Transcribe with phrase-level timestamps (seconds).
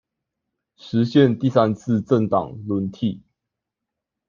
[0.79, 3.21] 實現第三次政黨輪替